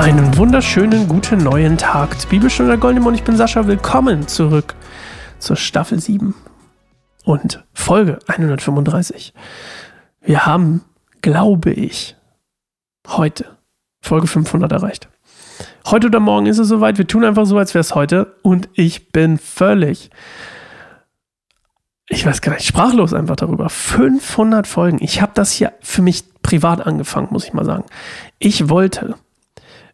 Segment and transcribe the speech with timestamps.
[0.00, 2.26] Einen wunderschönen guten neuen Tag.
[2.30, 3.66] Bibelstunde der Goldene und ich bin Sascha.
[3.66, 4.74] Willkommen zurück
[5.38, 6.34] zur Staffel 7
[7.24, 9.34] und Folge 135.
[10.22, 10.80] Wir haben,
[11.20, 12.16] glaube ich,
[13.08, 13.58] heute
[14.00, 15.10] Folge 500 erreicht.
[15.84, 16.96] Heute oder morgen ist es soweit.
[16.96, 18.36] Wir tun einfach so, als wäre es heute.
[18.40, 20.08] Und ich bin völlig,
[22.08, 23.68] ich weiß gar nicht, sprachlos einfach darüber.
[23.68, 24.96] 500 Folgen.
[25.02, 27.84] Ich habe das hier für mich privat angefangen, muss ich mal sagen.
[28.38, 29.16] Ich wollte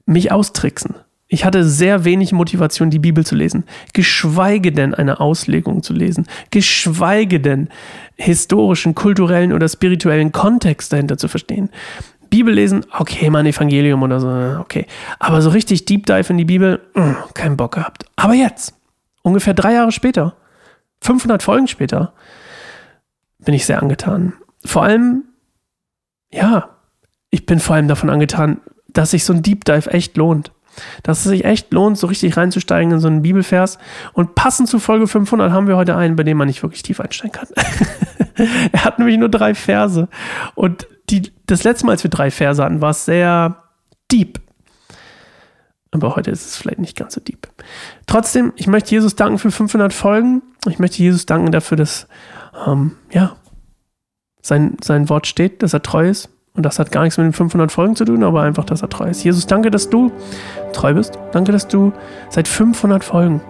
[0.07, 0.95] mich austricksen.
[1.29, 6.27] Ich hatte sehr wenig Motivation, die Bibel zu lesen, geschweige denn eine Auslegung zu lesen,
[6.53, 7.69] geschweige denn
[8.15, 11.71] historischen, kulturellen oder spirituellen Kontext dahinter zu verstehen.
[12.31, 14.87] Bibel lesen, okay, mein Evangelium oder so, okay.
[15.19, 18.05] Aber so richtig Deep Dive in die Bibel, mh, mm, keinen Bock gehabt.
[18.15, 18.75] Aber jetzt,
[19.23, 20.37] ungefähr drei Jahre später,
[21.01, 22.13] 500 Folgen später,
[23.39, 24.35] bin ich sehr angetan.
[24.65, 25.25] Vor allem,
[26.33, 26.71] ja,
[27.31, 28.61] ich bin vor allem davon angetan,
[28.97, 30.53] dass sich so ein Deep Dive echt lohnt.
[31.03, 33.79] Dass es sich echt lohnt, so richtig reinzusteigen in so einen Bibelvers.
[34.13, 37.01] Und passend zu Folge 500 haben wir heute einen, bei dem man nicht wirklich tief
[37.01, 37.49] einsteigen kann.
[38.73, 40.09] er hat nämlich nur drei Verse.
[40.55, 43.63] Und die, das letzte Mal, als wir drei Verse hatten, war es sehr
[44.11, 44.41] deep.
[45.93, 47.49] Aber heute ist es vielleicht nicht ganz so deep.
[48.07, 50.43] Trotzdem, ich möchte Jesus danken für 500 Folgen.
[50.69, 52.07] Ich möchte Jesus danken dafür, dass,
[52.67, 53.37] ähm, ja,
[54.43, 57.33] sein, sein Wort steht, dass er treu ist und das hat gar nichts mit den
[57.33, 59.23] 500 Folgen zu tun, aber einfach, dass er treu ist.
[59.23, 60.11] Jesus, danke, dass du
[60.73, 61.19] treu bist.
[61.33, 61.93] Danke, dass du
[62.31, 63.43] seit 500 Folgen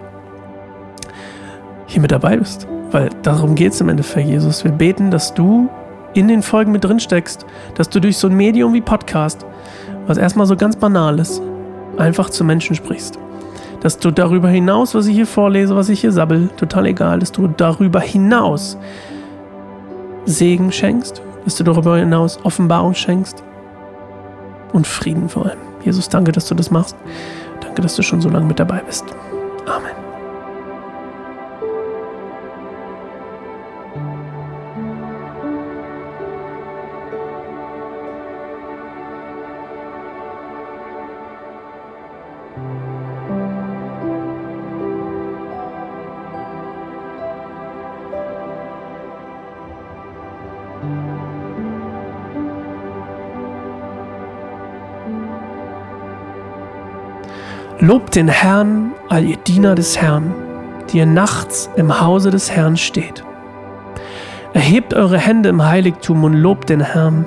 [1.85, 2.67] hier mit dabei bist.
[2.91, 4.63] Weil darum geht es im Endeffekt, Jesus.
[4.63, 5.69] Wir beten, dass du
[6.13, 9.45] in den Folgen mit drin steckst, dass du durch so ein Medium wie Podcast,
[10.05, 11.41] was erstmal so ganz banal ist,
[11.97, 13.19] einfach zu Menschen sprichst.
[13.81, 17.31] Dass du darüber hinaus, was ich hier vorlese, was ich hier sabbel, total egal, dass
[17.31, 18.77] du darüber hinaus
[20.25, 23.41] Segen schenkst, dass du darüber hinaus Offenbarung schenkst
[24.73, 25.59] und Frieden vor allem.
[25.81, 26.97] Jesus, danke, dass du das machst.
[27.61, 29.05] Danke, dass du schon so lange mit dabei bist.
[29.65, 30.06] Amen.
[57.79, 60.33] Lobt den Herrn, all ihr Diener des Herrn,
[60.89, 63.23] die ihr nachts im Hause des Herrn steht.
[64.53, 67.23] Erhebt eure Hände im Heiligtum und lobt den Herrn.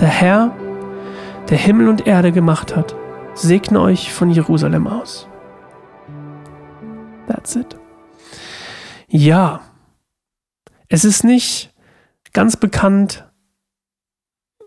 [0.00, 0.56] Der Herr,
[1.48, 2.96] der Himmel und Erde gemacht hat,
[3.34, 5.28] segne euch von Jerusalem aus.
[7.28, 7.78] That's it.
[9.06, 9.60] Ja,
[10.88, 11.72] es ist nicht
[12.32, 13.30] ganz bekannt,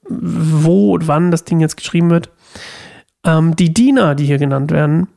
[0.08, 2.32] wo und wann das Ding jetzt geschrieben wird.
[3.26, 5.08] Ähm, die Diener, die hier genannt werden,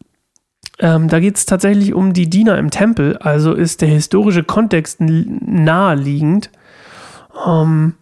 [0.79, 5.01] ähm, da geht es tatsächlich um die Diener im Tempel, also ist der historische Kontext
[5.01, 6.51] naheliegend,
[7.47, 7.95] ähm,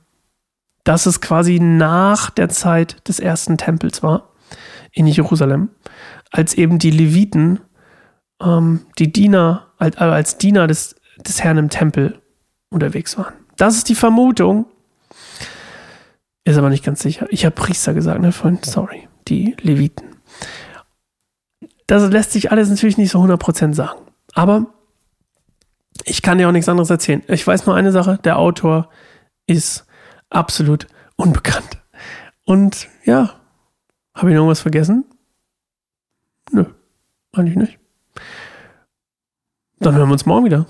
[0.82, 4.30] dass es quasi nach der Zeit des ersten Tempels war
[4.92, 5.70] in Jerusalem,
[6.30, 7.60] als eben die Leviten,
[8.42, 12.20] ähm, die Diener, als, als Diener des, des Herrn im Tempel
[12.70, 13.34] unterwegs waren.
[13.56, 14.66] Das ist die Vermutung,
[16.44, 17.26] ist aber nicht ganz sicher.
[17.30, 18.66] Ich habe Priester gesagt, ne, Freund?
[18.66, 20.16] Sorry die Leviten.
[21.86, 24.00] Das lässt sich alles natürlich nicht so 100% sagen.
[24.34, 24.66] Aber
[26.04, 27.22] ich kann dir auch nichts anderes erzählen.
[27.28, 28.88] Ich weiß nur eine Sache, der Autor
[29.46, 29.86] ist
[30.30, 30.86] absolut
[31.16, 31.82] unbekannt.
[32.44, 33.40] Und ja,
[34.14, 35.04] habe ich noch was vergessen?
[36.50, 36.64] Nö,
[37.32, 37.78] eigentlich nicht.
[39.78, 40.66] Dann hören wir uns morgen wieder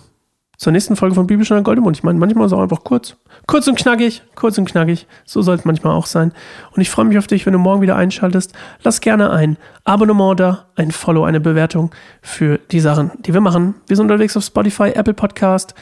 [0.64, 1.94] zur nächsten Folge von Bibelstunde Goldemund.
[1.94, 3.16] Ich meine, manchmal ist es auch einfach kurz.
[3.46, 5.06] Kurz und knackig, kurz und knackig.
[5.26, 6.32] So soll es manchmal auch sein.
[6.74, 8.54] Und ich freue mich auf dich, wenn du morgen wieder einschaltest.
[8.82, 11.90] Lass gerne ein Abonnement da, ein Follow, eine Bewertung
[12.22, 13.74] für die Sachen, die wir machen.
[13.88, 15.74] Wir sind unterwegs auf Spotify, Apple Podcast,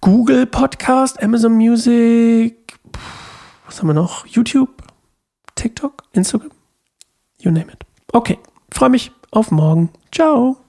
[0.00, 2.76] Google Podcast, Amazon Music,
[3.64, 4.26] was haben wir noch?
[4.26, 4.70] YouTube,
[5.54, 6.50] TikTok, Instagram,
[7.38, 7.86] you name it.
[8.12, 8.40] Okay,
[8.72, 9.90] freue mich auf morgen.
[10.10, 10.63] Ciao.